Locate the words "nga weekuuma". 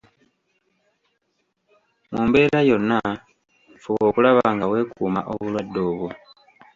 4.55-5.21